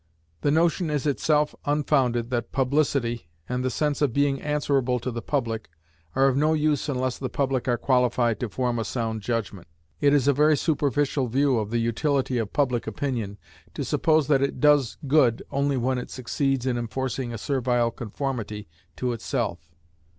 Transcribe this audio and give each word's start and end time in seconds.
The 0.41 0.49
notion 0.49 0.89
is 0.89 1.05
itself 1.05 1.53
unfounded 1.63 2.31
that 2.31 2.51
publicity, 2.51 3.29
and 3.47 3.63
the 3.63 3.69
sense 3.69 4.01
of 4.01 4.11
being 4.13 4.41
answerable 4.41 4.97
to 4.99 5.11
the 5.11 5.21
public, 5.21 5.69
are 6.15 6.27
of 6.27 6.35
no 6.35 6.55
use 6.55 6.89
unless 6.89 7.19
the 7.19 7.29
public 7.29 7.67
are 7.67 7.77
qualified 7.77 8.39
to 8.39 8.49
form 8.49 8.79
a 8.79 8.83
sound 8.83 9.21
judgment. 9.21 9.67
It 9.99 10.11
is 10.11 10.27
a 10.27 10.33
very 10.33 10.57
superficial 10.57 11.27
view 11.27 11.59
of 11.59 11.69
the 11.69 11.77
utility 11.77 12.39
of 12.39 12.51
public 12.51 12.87
opinion 12.87 13.37
to 13.75 13.83
suppose 13.85 14.25
that 14.25 14.41
it 14.41 14.59
does 14.59 14.97
good 15.05 15.43
only 15.51 15.77
when 15.77 15.99
it 15.99 16.09
succeeds 16.09 16.65
in 16.65 16.79
enforcing 16.79 17.31
a 17.31 17.37
servile 17.37 17.91
conformity 17.91 18.67
to 18.95 19.11
itself. 19.13 19.69